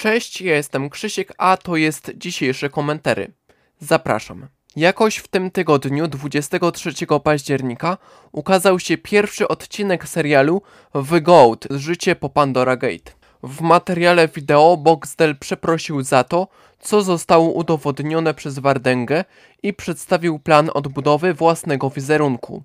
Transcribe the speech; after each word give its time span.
Cześć, 0.00 0.40
ja 0.40 0.56
jestem 0.56 0.90
Krzysiek, 0.90 1.32
a 1.38 1.56
to 1.56 1.76
jest 1.76 2.12
dzisiejsze 2.16 2.70
komentary. 2.70 3.32
Zapraszam. 3.80 4.48
Jakoś 4.76 5.16
w 5.16 5.28
tym 5.28 5.50
tygodniu, 5.50 6.08
23 6.08 6.92
października, 7.24 7.98
ukazał 8.32 8.78
się 8.78 8.98
pierwszy 8.98 9.48
odcinek 9.48 10.08
serialu 10.08 10.62
The 11.10 11.20
Goat– 11.20 11.66
Życie 11.86 12.16
po 12.16 12.28
Pandora 12.28 12.76
Gate. 12.76 13.12
W 13.42 13.60
materiale 13.60 14.28
wideo 14.28 14.76
Boxdel 14.76 15.36
przeprosił 15.36 16.02
za 16.02 16.24
to, 16.24 16.48
co 16.78 17.02
zostało 17.02 17.52
udowodnione 17.52 18.34
przez 18.34 18.58
Wardęgę 18.58 19.24
i 19.62 19.74
przedstawił 19.74 20.38
plan 20.38 20.70
odbudowy 20.74 21.34
własnego 21.34 21.90
wizerunku. 21.90 22.62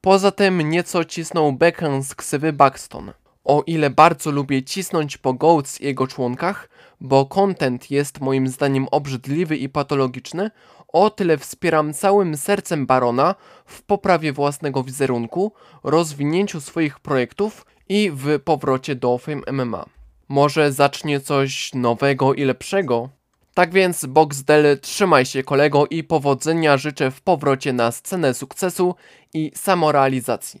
Poza 0.00 0.30
tym 0.30 0.70
nieco 0.70 1.04
cisnął 1.04 1.52
bekę 1.52 2.02
z 2.02 2.14
ksywy 2.14 2.52
Buxton. 2.52 3.12
O 3.48 3.62
ile 3.66 3.90
bardzo 3.90 4.30
lubię 4.30 4.62
cisnąć 4.62 5.18
po 5.18 5.34
Goats 5.34 5.80
i 5.80 5.84
jego 5.84 6.06
członkach, 6.06 6.68
bo 7.00 7.26
content 7.26 7.90
jest 7.90 8.20
moim 8.20 8.48
zdaniem 8.48 8.88
obrzydliwy 8.90 9.56
i 9.56 9.68
patologiczny, 9.68 10.50
o 10.88 11.10
tyle 11.10 11.38
wspieram 11.38 11.94
całym 11.94 12.36
sercem 12.36 12.86
Barona 12.86 13.34
w 13.66 13.82
poprawie 13.82 14.32
własnego 14.32 14.82
wizerunku, 14.82 15.52
rozwinięciu 15.84 16.60
swoich 16.60 17.00
projektów 17.00 17.66
i 17.88 18.10
w 18.14 18.40
powrocie 18.44 18.94
do 18.94 19.18
Fame 19.18 19.42
MMA. 19.52 19.84
Może 20.28 20.72
zacznie 20.72 21.20
coś 21.20 21.74
nowego 21.74 22.34
i 22.34 22.44
lepszego? 22.44 23.08
Tak 23.54 23.72
więc 23.72 24.06
Boxdel, 24.06 24.78
trzymaj 24.80 25.26
się 25.26 25.42
kolego 25.42 25.86
i 25.86 26.04
powodzenia 26.04 26.76
życzę 26.76 27.10
w 27.10 27.20
powrocie 27.20 27.72
na 27.72 27.92
scenę 27.92 28.34
sukcesu 28.34 28.94
i 29.34 29.52
samorealizacji. 29.54 30.60